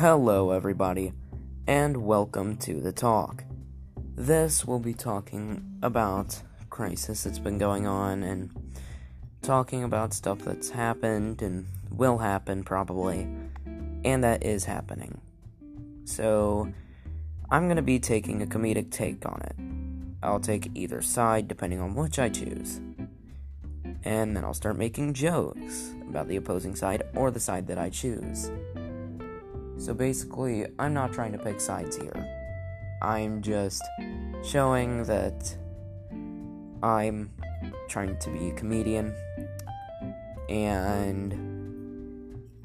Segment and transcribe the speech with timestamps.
[0.00, 1.12] Hello, everybody,
[1.66, 3.42] and welcome to the talk.
[4.14, 6.40] This will be talking about
[6.70, 8.48] crisis that's been going on and
[9.42, 13.26] talking about stuff that's happened and will happen probably,
[14.04, 15.20] and that is happening.
[16.04, 16.72] So,
[17.50, 19.56] I'm going to be taking a comedic take on it.
[20.22, 22.80] I'll take either side depending on which I choose.
[24.04, 27.90] And then I'll start making jokes about the opposing side or the side that I
[27.90, 28.48] choose.
[29.78, 32.26] So basically, I'm not trying to pick sides here.
[33.00, 33.82] I'm just
[34.44, 35.56] showing that
[36.82, 37.30] I'm
[37.88, 39.14] trying to be a comedian.
[40.48, 41.32] And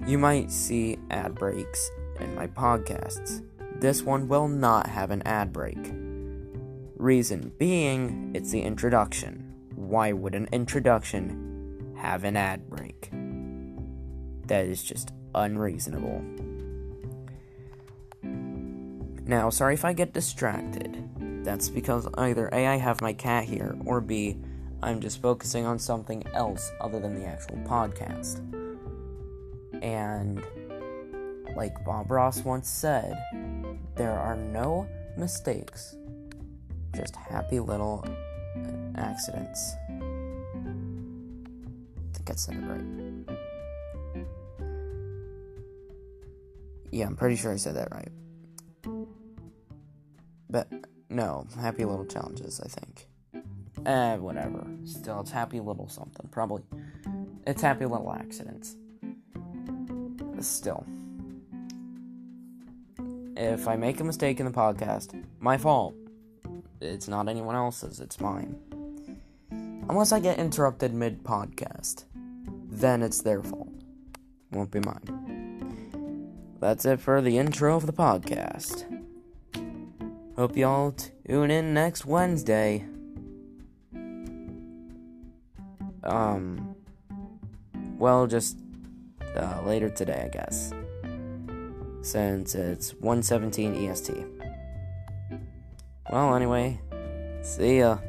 [0.07, 1.89] you might see ad breaks
[2.19, 3.45] in my podcasts.
[3.79, 5.93] This one will not have an ad break.
[6.97, 9.53] Reason being, it's the introduction.
[9.75, 13.11] Why would an introduction have an ad break?
[14.47, 16.23] That is just unreasonable.
[19.25, 21.09] Now, sorry if I get distracted.
[21.45, 24.37] That's because either A, I have my cat here, or B,
[24.81, 28.39] I'm just focusing on something else other than the actual podcast.
[29.81, 30.43] And,
[31.55, 33.17] like Bob Ross once said,
[33.95, 35.95] there are no mistakes,
[36.95, 38.05] just happy little
[38.95, 39.75] accidents.
[39.89, 40.01] I
[42.13, 43.37] think I said it right.
[46.91, 48.11] Yeah, I'm pretty sure I said that right.
[50.53, 50.67] But
[51.09, 53.07] no, happy little challenges, I think.
[53.87, 54.63] Eh, whatever.
[54.85, 56.29] Still, it's happy little something.
[56.29, 56.61] Probably.
[57.47, 58.75] It's happy little accidents.
[60.41, 60.85] Still.
[63.35, 65.95] If I make a mistake in the podcast, my fault.
[66.79, 68.55] It's not anyone else's, it's mine.
[69.89, 72.03] Unless I get interrupted mid podcast,
[72.69, 73.73] then it's their fault.
[74.51, 76.57] Won't be mine.
[76.59, 78.92] That's it for the intro of the podcast.
[80.35, 80.95] Hope y'all
[81.27, 82.83] tune in next Wednesday.
[86.03, 86.75] Um,
[87.99, 88.57] well, just
[89.37, 90.73] uh, later today, I guess.
[92.01, 94.25] Since it's 117 EST.
[96.11, 96.81] Well, anyway,
[97.43, 97.99] see ya.